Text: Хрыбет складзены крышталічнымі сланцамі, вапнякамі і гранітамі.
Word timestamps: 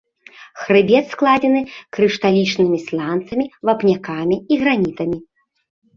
Хрыбет 0.61 1.05
складзены 1.13 1.61
крышталічнымі 1.97 2.77
сланцамі, 2.87 3.45
вапнякамі 3.69 4.35
і 4.57 4.59
гранітамі. 4.63 5.17